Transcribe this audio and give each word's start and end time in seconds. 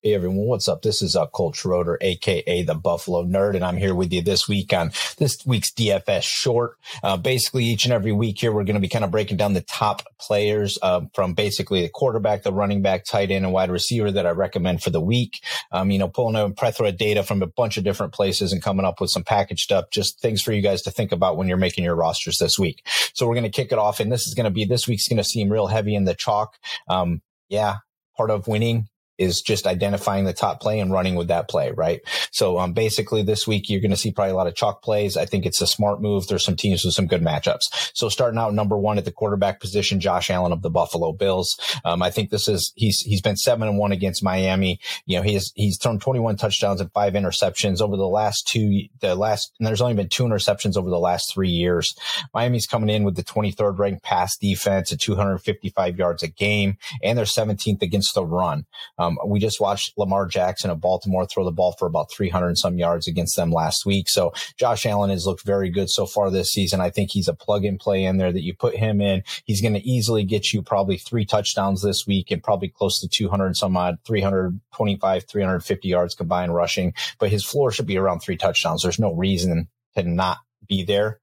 Hey 0.00 0.14
everyone, 0.14 0.46
what's 0.46 0.68
up? 0.68 0.82
This 0.82 1.02
is 1.02 1.16
uh, 1.16 1.26
Colt 1.26 1.56
Schroeder, 1.56 1.98
aka 2.00 2.62
the 2.62 2.76
Buffalo 2.76 3.24
Nerd, 3.24 3.56
and 3.56 3.64
I'm 3.64 3.76
here 3.76 3.96
with 3.96 4.12
you 4.12 4.22
this 4.22 4.46
week 4.46 4.72
on 4.72 4.92
this 5.16 5.44
week's 5.44 5.72
DFS 5.72 6.22
short. 6.22 6.76
Uh, 7.02 7.16
basically, 7.16 7.64
each 7.64 7.84
and 7.84 7.92
every 7.92 8.12
week 8.12 8.38
here, 8.38 8.52
we're 8.52 8.62
going 8.62 8.76
to 8.76 8.80
be 8.80 8.88
kind 8.88 9.04
of 9.04 9.10
breaking 9.10 9.38
down 9.38 9.54
the 9.54 9.60
top 9.60 10.04
players 10.20 10.78
uh, 10.82 11.00
from 11.14 11.34
basically 11.34 11.82
the 11.82 11.88
quarterback, 11.88 12.44
the 12.44 12.52
running 12.52 12.80
back, 12.80 13.06
tight 13.06 13.32
end, 13.32 13.44
and 13.44 13.52
wide 13.52 13.72
receiver 13.72 14.12
that 14.12 14.24
I 14.24 14.30
recommend 14.30 14.84
for 14.84 14.90
the 14.90 15.00
week. 15.00 15.42
Um, 15.72 15.90
you 15.90 15.98
know, 15.98 16.06
pulling 16.06 16.36
a 16.36 16.48
plethora 16.54 16.90
of 16.90 16.96
data 16.96 17.24
from 17.24 17.42
a 17.42 17.48
bunch 17.48 17.76
of 17.76 17.82
different 17.82 18.12
places 18.12 18.52
and 18.52 18.62
coming 18.62 18.86
up 18.86 19.00
with 19.00 19.10
some 19.10 19.24
packaged 19.24 19.72
up, 19.72 19.90
just 19.90 20.20
things 20.20 20.40
for 20.40 20.52
you 20.52 20.62
guys 20.62 20.82
to 20.82 20.92
think 20.92 21.10
about 21.10 21.36
when 21.36 21.48
you're 21.48 21.56
making 21.56 21.82
your 21.82 21.96
rosters 21.96 22.38
this 22.38 22.56
week. 22.56 22.86
So 23.14 23.26
we're 23.26 23.34
going 23.34 23.42
to 23.42 23.50
kick 23.50 23.72
it 23.72 23.78
off, 23.78 23.98
and 23.98 24.12
this 24.12 24.28
is 24.28 24.34
going 24.34 24.44
to 24.44 24.50
be 24.50 24.64
this 24.64 24.86
week's 24.86 25.08
going 25.08 25.16
to 25.16 25.24
seem 25.24 25.50
real 25.50 25.66
heavy 25.66 25.96
in 25.96 26.04
the 26.04 26.14
chalk. 26.14 26.54
Um, 26.88 27.20
yeah, 27.48 27.78
part 28.16 28.30
of 28.30 28.46
winning 28.46 28.86
is 29.18 29.42
just 29.42 29.66
identifying 29.66 30.24
the 30.24 30.32
top 30.32 30.60
play 30.60 30.80
and 30.80 30.92
running 30.92 31.16
with 31.16 31.28
that 31.28 31.48
play, 31.48 31.72
right? 31.72 32.00
So 32.30 32.58
um, 32.58 32.72
basically 32.72 33.22
this 33.22 33.46
week 33.46 33.68
you're 33.68 33.80
going 33.80 33.90
to 33.90 33.96
see 33.96 34.12
probably 34.12 34.32
a 34.32 34.36
lot 34.36 34.46
of 34.46 34.54
chalk 34.54 34.82
plays. 34.82 35.16
I 35.16 35.26
think 35.26 35.44
it's 35.44 35.60
a 35.60 35.66
smart 35.66 36.00
move. 36.00 36.26
There's 36.26 36.44
some 36.44 36.56
teams 36.56 36.84
with 36.84 36.94
some 36.94 37.06
good 37.06 37.22
matchups. 37.22 37.90
So 37.94 38.08
starting 38.08 38.38
out 38.38 38.54
number 38.54 38.78
one 38.78 38.98
at 38.98 39.04
the 39.04 39.12
quarterback 39.12 39.60
position, 39.60 40.00
Josh 40.00 40.30
Allen 40.30 40.52
of 40.52 40.62
the 40.62 40.70
Buffalo 40.70 41.12
Bills. 41.12 41.58
Um, 41.84 42.02
I 42.02 42.10
think 42.10 42.30
this 42.30 42.48
is 42.48 42.72
he's 42.76 43.00
he's 43.00 43.20
been 43.20 43.36
seven 43.36 43.68
and 43.68 43.78
one 43.78 43.92
against 43.92 44.22
Miami. 44.22 44.80
You 45.06 45.16
know 45.16 45.22
he's 45.22 45.52
he's 45.54 45.78
thrown 45.78 45.98
21 45.98 46.36
touchdowns 46.36 46.80
and 46.80 46.92
five 46.92 47.14
interceptions 47.14 47.80
over 47.80 47.96
the 47.96 48.08
last 48.08 48.46
two 48.46 48.82
the 49.00 49.14
last 49.14 49.52
and 49.58 49.66
there's 49.66 49.80
only 49.80 49.94
been 49.94 50.08
two 50.08 50.24
interceptions 50.24 50.76
over 50.76 50.90
the 50.90 50.98
last 50.98 51.32
three 51.32 51.48
years. 51.48 51.94
Miami's 52.34 52.66
coming 52.66 52.88
in 52.88 53.04
with 53.04 53.16
the 53.16 53.24
23rd 53.24 53.78
ranked 53.78 54.02
pass 54.02 54.36
defense 54.36 54.92
at 54.92 55.00
255 55.00 55.98
yards 55.98 56.22
a 56.22 56.28
game, 56.28 56.78
and 57.02 57.18
they're 57.18 57.24
17th 57.24 57.82
against 57.82 58.14
the 58.14 58.24
run. 58.24 58.66
Um, 58.98 59.07
um, 59.08 59.18
we 59.26 59.40
just 59.40 59.60
watched 59.60 59.96
Lamar 59.96 60.26
Jackson 60.26 60.70
of 60.70 60.80
Baltimore 60.80 61.26
throw 61.26 61.44
the 61.44 61.50
ball 61.50 61.74
for 61.78 61.86
about 61.86 62.10
300 62.10 62.48
and 62.48 62.58
some 62.58 62.78
yards 62.78 63.08
against 63.08 63.36
them 63.36 63.50
last 63.50 63.86
week. 63.86 64.08
So 64.08 64.32
Josh 64.58 64.86
Allen 64.86 65.10
has 65.10 65.26
looked 65.26 65.44
very 65.44 65.70
good 65.70 65.90
so 65.90 66.06
far 66.06 66.30
this 66.30 66.50
season. 66.50 66.80
I 66.80 66.90
think 66.90 67.10
he's 67.10 67.28
a 67.28 67.34
plug 67.34 67.64
and 67.64 67.80
play 67.80 68.04
in 68.04 68.18
there 68.18 68.32
that 68.32 68.42
you 68.42 68.54
put 68.54 68.76
him 68.76 69.00
in. 69.00 69.22
He's 69.44 69.60
going 69.60 69.74
to 69.74 69.88
easily 69.88 70.24
get 70.24 70.52
you 70.52 70.62
probably 70.62 70.98
three 70.98 71.24
touchdowns 71.24 71.82
this 71.82 72.06
week 72.06 72.30
and 72.30 72.42
probably 72.42 72.68
close 72.68 73.00
to 73.00 73.08
200 73.08 73.46
and 73.46 73.56
some 73.56 73.76
odd, 73.76 73.98
325, 74.06 75.24
350 75.26 75.88
yards 75.88 76.14
combined 76.14 76.54
rushing. 76.54 76.94
But 77.18 77.30
his 77.30 77.44
floor 77.44 77.70
should 77.70 77.86
be 77.86 77.98
around 77.98 78.20
three 78.20 78.36
touchdowns. 78.36 78.82
There's 78.82 78.98
no 78.98 79.14
reason 79.14 79.68
to 79.96 80.02
not 80.02 80.38
be 80.68 80.84
there 80.84 81.20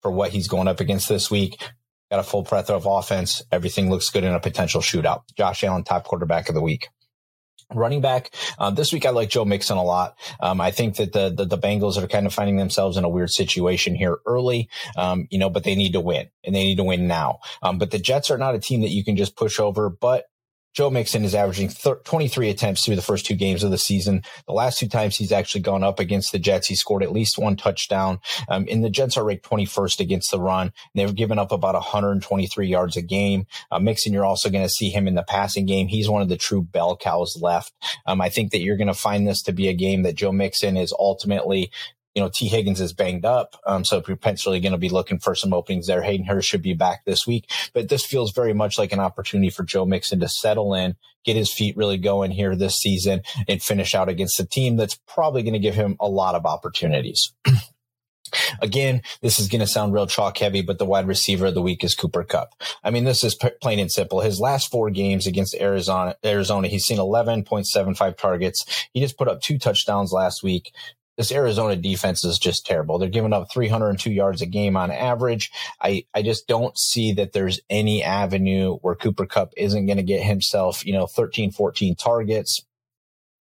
for 0.00 0.10
what 0.10 0.30
he's 0.30 0.48
going 0.48 0.68
up 0.68 0.80
against 0.80 1.08
this 1.08 1.30
week 1.30 1.62
got 2.12 2.20
a 2.20 2.22
full 2.22 2.42
breadth 2.42 2.68
of 2.68 2.84
offense. 2.84 3.40
Everything 3.50 3.88
looks 3.88 4.10
good 4.10 4.22
in 4.22 4.34
a 4.34 4.38
potential 4.38 4.82
shootout. 4.82 5.22
Josh 5.34 5.64
Allen, 5.64 5.82
top 5.82 6.04
quarterback 6.04 6.50
of 6.50 6.54
the 6.54 6.60
week. 6.60 6.88
Running 7.74 8.00
back 8.00 8.34
uh, 8.58 8.70
this 8.70 8.92
week, 8.92 9.06
I 9.06 9.10
like 9.10 9.30
Joe 9.30 9.44
Mixon 9.44 9.76
a 9.76 9.84
lot. 9.84 10.16
Um, 10.40 10.60
I 10.60 10.70
think 10.70 10.96
that 10.96 11.12
the, 11.12 11.30
the, 11.30 11.44
the 11.44 11.58
Bengals 11.58 11.96
are 11.96 12.06
kind 12.06 12.26
of 12.26 12.34
finding 12.34 12.56
themselves 12.56 12.96
in 12.96 13.04
a 13.04 13.08
weird 13.08 13.30
situation 13.30 13.94
here 13.94 14.18
early, 14.26 14.68
um, 14.96 15.26
you 15.30 15.38
know, 15.38 15.50
but 15.50 15.64
they 15.64 15.74
need 15.74 15.92
to 15.92 16.00
win 16.00 16.28
and 16.44 16.54
they 16.54 16.64
need 16.64 16.76
to 16.76 16.84
win 16.84 17.06
now. 17.06 17.40
Um, 17.62 17.78
but 17.78 17.90
the 17.90 17.98
Jets 17.98 18.30
are 18.30 18.38
not 18.38 18.54
a 18.54 18.58
team 18.58 18.82
that 18.82 18.90
you 18.90 19.04
can 19.04 19.16
just 19.16 19.36
push 19.36 19.58
over. 19.58 19.88
But 19.88 20.26
Joe 20.74 20.90
Mixon 20.90 21.24
is 21.24 21.34
averaging 21.34 21.70
23 22.04 22.48
attempts 22.48 22.84
through 22.84 22.96
the 22.96 23.02
first 23.02 23.26
two 23.26 23.34
games 23.34 23.62
of 23.62 23.70
the 23.70 23.78
season. 23.78 24.22
The 24.46 24.52
last 24.52 24.78
two 24.78 24.88
times 24.88 25.16
he's 25.16 25.32
actually 25.32 25.60
gone 25.60 25.84
up 25.84 26.00
against 26.00 26.32
the 26.32 26.38
Jets, 26.38 26.68
he 26.68 26.74
scored 26.74 27.02
at 27.02 27.12
least 27.12 27.38
one 27.38 27.56
touchdown. 27.56 28.20
Um, 28.48 28.66
and 28.70 28.82
the 28.82 28.90
Jets 28.90 29.16
are 29.16 29.24
ranked 29.24 29.48
21st 29.48 30.00
against 30.00 30.30
the 30.30 30.40
run. 30.40 30.72
They've 30.94 31.14
given 31.14 31.38
up 31.38 31.52
about 31.52 31.74
123 31.74 32.66
yards 32.66 32.96
a 32.96 33.02
game. 33.02 33.46
Uh, 33.70 33.78
Mixon, 33.78 34.12
you're 34.12 34.24
also 34.24 34.48
going 34.50 34.64
to 34.64 34.70
see 34.70 34.90
him 34.90 35.06
in 35.06 35.14
the 35.14 35.22
passing 35.22 35.66
game. 35.66 35.88
He's 35.88 36.08
one 36.08 36.22
of 36.22 36.28
the 36.28 36.36
true 36.36 36.62
bell 36.62 36.96
cows 36.96 37.38
left. 37.40 37.72
Um, 38.06 38.20
I 38.20 38.28
think 38.28 38.52
that 38.52 38.60
you're 38.60 38.76
going 38.76 38.86
to 38.88 38.94
find 38.94 39.26
this 39.26 39.42
to 39.42 39.52
be 39.52 39.68
a 39.68 39.74
game 39.74 40.02
that 40.02 40.14
Joe 40.14 40.32
Mixon 40.32 40.76
is 40.76 40.94
ultimately 40.98 41.70
you 42.14 42.22
know, 42.22 42.30
Tee 42.32 42.48
Higgins 42.48 42.80
is 42.80 42.92
banged 42.92 43.24
up. 43.24 43.56
Um, 43.66 43.84
so 43.84 44.00
potentially 44.00 44.60
going 44.60 44.72
to 44.72 44.78
be 44.78 44.88
looking 44.88 45.18
for 45.18 45.34
some 45.34 45.52
openings 45.52 45.86
there. 45.86 46.02
Hayden 46.02 46.26
Hurst 46.26 46.48
should 46.48 46.62
be 46.62 46.74
back 46.74 47.04
this 47.04 47.26
week, 47.26 47.50
but 47.72 47.88
this 47.88 48.04
feels 48.04 48.32
very 48.32 48.52
much 48.52 48.78
like 48.78 48.92
an 48.92 49.00
opportunity 49.00 49.50
for 49.50 49.62
Joe 49.62 49.86
Mixon 49.86 50.20
to 50.20 50.28
settle 50.28 50.74
in, 50.74 50.96
get 51.24 51.36
his 51.36 51.52
feet 51.52 51.76
really 51.76 51.98
going 51.98 52.30
here 52.30 52.54
this 52.54 52.76
season 52.76 53.22
and 53.48 53.62
finish 53.62 53.94
out 53.94 54.08
against 54.08 54.40
a 54.40 54.44
team 54.44 54.76
that's 54.76 54.98
probably 55.06 55.42
going 55.42 55.54
to 55.54 55.58
give 55.58 55.74
him 55.74 55.96
a 56.00 56.08
lot 56.08 56.34
of 56.34 56.44
opportunities. 56.44 57.32
Again, 58.62 59.02
this 59.20 59.38
is 59.38 59.48
going 59.48 59.60
to 59.60 59.66
sound 59.66 59.92
real 59.92 60.06
chalk 60.06 60.38
heavy, 60.38 60.62
but 60.62 60.78
the 60.78 60.86
wide 60.86 61.06
receiver 61.06 61.46
of 61.46 61.54
the 61.54 61.60
week 61.60 61.84
is 61.84 61.94
Cooper 61.94 62.24
Kupp. 62.24 62.54
I 62.82 62.90
mean, 62.90 63.04
this 63.04 63.24
is 63.24 63.34
p- 63.34 63.50
plain 63.60 63.78
and 63.78 63.92
simple. 63.92 64.20
His 64.20 64.40
last 64.40 64.70
four 64.70 64.88
games 64.88 65.26
against 65.26 65.54
Arizona, 65.54 66.16
Arizona, 66.24 66.68
he's 66.68 66.84
seen 66.84 66.96
11.75 66.96 68.16
targets. 68.16 68.86
He 68.94 69.00
just 69.00 69.18
put 69.18 69.28
up 69.28 69.42
two 69.42 69.58
touchdowns 69.58 70.12
last 70.12 70.42
week 70.42 70.72
this 71.16 71.32
Arizona 71.32 71.76
defense 71.76 72.24
is 72.24 72.38
just 72.38 72.64
terrible. 72.64 72.98
They're 72.98 73.08
giving 73.08 73.32
up 73.32 73.52
302 73.52 74.10
yards 74.10 74.40
a 74.40 74.46
game 74.46 74.76
on 74.76 74.90
average. 74.90 75.50
I, 75.80 76.04
I 76.14 76.22
just 76.22 76.48
don't 76.48 76.76
see 76.78 77.12
that 77.12 77.32
there's 77.32 77.60
any 77.68 78.02
avenue 78.02 78.76
where 78.76 78.94
Cooper 78.94 79.26
Kupp 79.26 79.52
isn't 79.56 79.86
going 79.86 79.98
to 79.98 80.02
get 80.02 80.22
himself, 80.22 80.84
you 80.86 80.92
know, 80.92 81.06
13, 81.06 81.50
14 81.50 81.96
targets. 81.96 82.64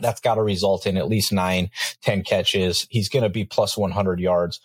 That's 0.00 0.20
got 0.20 0.36
to 0.36 0.42
result 0.42 0.86
in 0.86 0.96
at 0.96 1.08
least 1.08 1.32
nine, 1.32 1.70
10 2.02 2.24
catches. 2.24 2.86
He's 2.90 3.08
going 3.08 3.22
to 3.22 3.28
be 3.28 3.44
plus 3.44 3.76
100 3.76 4.20
yards. 4.20 4.60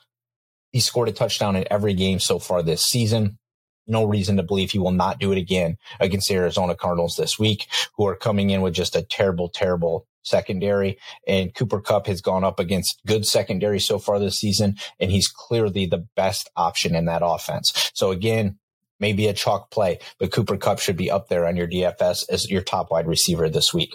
He 0.71 0.79
scored 0.79 1.09
a 1.09 1.11
touchdown 1.11 1.55
in 1.55 1.65
every 1.69 1.94
game 1.94 2.19
so 2.19 2.39
far 2.39 2.63
this 2.63 2.83
season. 2.83 3.38
No 3.85 4.03
reason 4.05 4.38
to 4.38 4.44
believe 4.44 4.71
he 4.71 4.79
will 4.79 4.91
not 4.91 5.19
do 5.19 5.31
it 5.31 5.38
again 5.38 5.77
against 5.99 6.27
the 6.27 6.35
Arizona 6.35 6.75
Cardinals 6.75 7.15
this 7.15 7.39
week, 7.39 7.67
who 7.95 8.05
are 8.05 8.15
coming 8.15 8.49
in 8.49 8.61
with 8.61 8.73
just 8.73 8.95
a 8.95 9.01
terrible, 9.01 9.49
terrible 9.49 10.07
secondary. 10.27 10.97
And 11.27 11.53
Cooper 11.53 11.81
Kupp 11.81 12.07
has 12.07 12.21
gone 12.21 12.44
up 12.44 12.59
against 12.59 13.01
good 13.06 13.25
secondary 13.25 13.79
so 13.79 14.00
far 14.00 14.19
this 14.19 14.39
season, 14.39 14.75
and 15.00 15.12
he's 15.12 15.27
clearly 15.27 15.85
the 15.85 16.06
best 16.15 16.50
option 16.56 16.95
in 16.95 17.06
that 17.06 17.21
offense. 17.24 17.91
So 17.94 18.12
again, 18.12 18.57
maybe 19.00 19.27
a 19.27 19.33
chalk 19.33 19.71
play, 19.71 20.00
but 20.19 20.31
Cooper 20.31 20.57
Kupp 20.57 20.79
should 20.79 20.97
be 20.97 21.12
up 21.12 21.29
there 21.29 21.45
on 21.45 21.56
your 21.56 21.68
DFS 21.68 22.25
as 22.29 22.50
your 22.50 22.62
top 22.62 22.91
wide 22.91 23.07
receiver 23.07 23.50
this 23.50 23.74
week. 23.74 23.94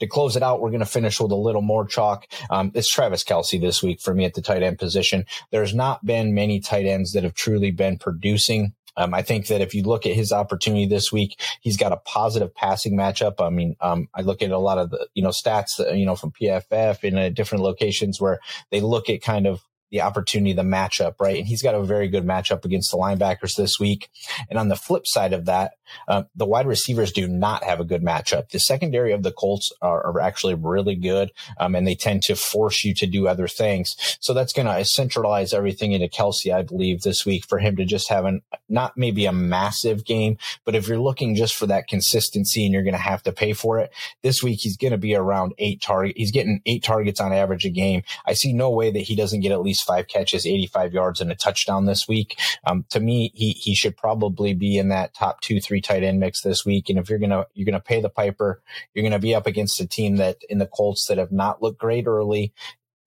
To 0.00 0.06
close 0.06 0.36
it 0.36 0.42
out, 0.42 0.60
we're 0.60 0.70
going 0.70 0.80
to 0.80 0.86
finish 0.86 1.20
with 1.20 1.32
a 1.32 1.36
little 1.36 1.62
more 1.62 1.86
chalk. 1.86 2.26
Um, 2.50 2.72
it's 2.74 2.88
Travis 2.88 3.24
Kelce 3.24 3.60
this 3.60 3.82
week 3.82 4.00
for 4.00 4.14
me 4.14 4.24
at 4.24 4.34
the 4.34 4.42
tight 4.42 4.62
end 4.62 4.78
position. 4.78 5.24
There's 5.50 5.74
not 5.74 6.04
been 6.04 6.34
many 6.34 6.60
tight 6.60 6.86
ends 6.86 7.12
that 7.12 7.24
have 7.24 7.34
truly 7.34 7.70
been 7.70 7.98
producing 7.98 8.74
um, 8.96 9.14
I 9.14 9.22
think 9.22 9.46
that 9.48 9.60
if 9.60 9.74
you 9.74 9.82
look 9.82 10.06
at 10.06 10.14
his 10.14 10.32
opportunity 10.32 10.86
this 10.86 11.12
week, 11.12 11.40
he's 11.60 11.76
got 11.76 11.92
a 11.92 11.96
positive 11.96 12.54
passing 12.54 12.96
matchup. 12.96 13.44
I 13.44 13.50
mean, 13.50 13.76
um, 13.80 14.08
I 14.14 14.22
look 14.22 14.42
at 14.42 14.50
a 14.50 14.58
lot 14.58 14.78
of 14.78 14.90
the, 14.90 15.06
you 15.14 15.22
know, 15.22 15.30
stats, 15.30 15.76
that, 15.78 15.96
you 15.96 16.06
know, 16.06 16.16
from 16.16 16.32
PFF 16.32 17.04
in 17.04 17.16
uh, 17.16 17.28
different 17.30 17.64
locations 17.64 18.20
where 18.20 18.40
they 18.70 18.80
look 18.80 19.08
at 19.08 19.22
kind 19.22 19.46
of 19.46 19.62
the 19.92 20.00
opportunity, 20.00 20.54
the 20.54 20.62
matchup, 20.62 21.20
right? 21.20 21.36
And 21.36 21.46
he's 21.46 21.62
got 21.62 21.74
a 21.74 21.82
very 21.82 22.08
good 22.08 22.24
matchup 22.24 22.64
against 22.64 22.90
the 22.90 22.96
linebackers 22.96 23.54
this 23.56 23.78
week. 23.78 24.08
And 24.48 24.58
on 24.58 24.68
the 24.68 24.74
flip 24.74 25.06
side 25.06 25.34
of 25.34 25.44
that, 25.44 25.74
uh, 26.08 26.22
the 26.34 26.46
wide 26.46 26.66
receivers 26.66 27.12
do 27.12 27.28
not 27.28 27.62
have 27.62 27.78
a 27.78 27.84
good 27.84 28.02
matchup. 28.02 28.48
The 28.48 28.58
secondary 28.58 29.12
of 29.12 29.22
the 29.22 29.32
Colts 29.32 29.70
are, 29.82 30.04
are 30.06 30.20
actually 30.20 30.54
really 30.54 30.96
good, 30.96 31.30
um, 31.60 31.74
and 31.74 31.86
they 31.86 31.94
tend 31.94 32.22
to 32.22 32.36
force 32.36 32.84
you 32.84 32.94
to 32.94 33.06
do 33.06 33.28
other 33.28 33.46
things. 33.46 33.94
So 34.20 34.32
that's 34.32 34.54
going 34.54 34.66
to 34.66 34.84
centralize 34.86 35.52
everything 35.52 35.92
into 35.92 36.08
Kelce, 36.08 36.52
I 36.52 36.62
believe, 36.62 37.02
this 37.02 37.26
week 37.26 37.44
for 37.46 37.58
him 37.58 37.76
to 37.76 37.84
just 37.84 38.08
have 38.08 38.24
an, 38.24 38.40
not 38.72 38.96
maybe 38.96 39.26
a 39.26 39.32
massive 39.32 40.04
game, 40.04 40.38
but 40.64 40.74
if 40.74 40.88
you're 40.88 40.98
looking 40.98 41.34
just 41.34 41.54
for 41.54 41.66
that 41.66 41.86
consistency 41.86 42.64
and 42.64 42.72
you're 42.72 42.82
going 42.82 42.92
to 42.92 42.98
have 42.98 43.22
to 43.24 43.32
pay 43.32 43.52
for 43.52 43.78
it, 43.78 43.92
this 44.22 44.42
week 44.42 44.60
he's 44.60 44.76
going 44.76 44.92
to 44.92 44.98
be 44.98 45.14
around 45.14 45.54
eight 45.58 45.80
target. 45.80 46.16
He's 46.16 46.32
getting 46.32 46.60
eight 46.66 46.82
targets 46.82 47.20
on 47.20 47.32
average 47.32 47.64
a 47.64 47.70
game. 47.70 48.02
I 48.26 48.32
see 48.32 48.52
no 48.52 48.70
way 48.70 48.90
that 48.90 49.00
he 49.00 49.14
doesn't 49.14 49.40
get 49.40 49.52
at 49.52 49.62
least 49.62 49.84
five 49.84 50.08
catches, 50.08 50.46
85 50.46 50.92
yards 50.92 51.20
and 51.20 51.30
a 51.30 51.34
touchdown 51.34 51.86
this 51.86 52.08
week. 52.08 52.38
Um, 52.66 52.84
to 52.90 53.00
me, 53.00 53.32
he, 53.34 53.50
he 53.50 53.74
should 53.74 53.96
probably 53.96 54.54
be 54.54 54.78
in 54.78 54.88
that 54.88 55.14
top 55.14 55.40
two, 55.40 55.60
three 55.60 55.80
tight 55.80 56.02
end 56.02 56.20
mix 56.20 56.42
this 56.42 56.64
week. 56.64 56.88
And 56.88 56.98
if 56.98 57.10
you're 57.10 57.18
going 57.18 57.30
to, 57.30 57.46
you're 57.54 57.66
going 57.66 57.74
to 57.74 57.80
pay 57.80 58.00
the 58.00 58.08
piper, 58.08 58.62
you're 58.94 59.02
going 59.02 59.12
to 59.12 59.18
be 59.18 59.34
up 59.34 59.46
against 59.46 59.80
a 59.80 59.86
team 59.86 60.16
that 60.16 60.38
in 60.48 60.58
the 60.58 60.66
Colts 60.66 61.06
that 61.08 61.18
have 61.18 61.32
not 61.32 61.62
looked 61.62 61.78
great 61.78 62.06
early. 62.06 62.52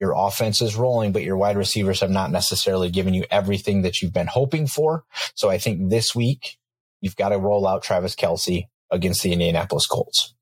Your 0.06 0.13
offense 0.16 0.62
is 0.62 0.75
rolling, 0.75 1.13
but 1.13 1.24
your 1.24 1.36
wide 1.36 1.57
receivers 1.57 2.02
have 2.02 2.12
not 2.12 2.30
necessarily 2.30 2.92
given 2.92 3.16
you 3.16 3.25
everything 3.31 3.81
that 3.81 4.04
you've 4.04 4.13
been 4.13 4.28
hoping 4.28 4.68
for. 4.68 5.04
So 5.34 5.50
I 5.50 5.57
think 5.57 5.90
this 5.90 6.13
week 6.13 6.60
you've 7.02 7.16
got 7.16 7.30
to 7.30 7.40
roll 7.40 7.68
out 7.68 7.81
Travis 7.81 8.13
Kelce 8.13 8.68
against 8.92 9.24
the 9.24 9.34
Indianapolis 9.34 9.88
Colts. 9.88 10.36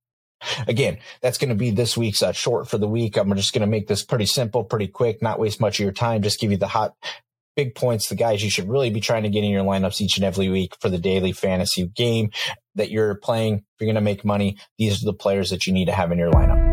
Again, 0.68 0.98
that's 1.22 1.38
going 1.38 1.48
to 1.48 1.56
be 1.56 1.72
this 1.72 1.96
week's 1.96 2.22
uh, 2.22 2.34
short 2.34 2.68
for 2.68 2.78
the 2.78 2.90
week. 2.90 3.16
I'm 3.16 3.34
just 3.38 3.54
going 3.54 3.62
to 3.62 3.68
make 3.68 3.88
this 3.88 4.04
pretty 4.04 4.26
simple, 4.26 4.66
pretty 4.66 4.88
quick, 4.88 5.22
not 5.22 5.40
waste 5.40 5.62
much 5.62 5.80
of 5.80 5.84
your 5.86 5.94
time. 5.94 6.24
Just 6.24 6.42
give 6.42 6.52
you 6.52 6.58
the 6.58 6.68
hot 6.68 6.94
big 7.56 7.74
points, 7.74 8.10
the 8.10 8.16
guys 8.16 8.44
you 8.44 8.50
should 8.50 8.68
really 8.68 8.90
be 8.90 9.00
trying 9.00 9.24
to 9.24 9.30
get 9.30 9.46
in 9.46 9.50
your 9.50 9.64
lineups 9.64 10.02
each 10.02 10.18
and 10.18 10.26
every 10.26 10.50
week 10.50 10.76
for 10.82 10.90
the 10.90 10.98
daily 10.98 11.32
fantasy 11.32 11.86
game 11.86 12.32
that 12.76 12.92
you're 12.92 13.16
playing. 13.16 13.60
If 13.60 13.64
you're 13.80 13.88
going 13.88 13.96
to 13.96 14.02
make 14.02 14.26
money, 14.26 14.58
these 14.78 15.02
are 15.02 15.06
the 15.06 15.14
players 15.14 15.52
that 15.52 15.66
you 15.66 15.72
need 15.72 15.86
to 15.86 15.94
have 15.94 16.12
in 16.12 16.18
your 16.18 16.32
lineup. 16.32 16.73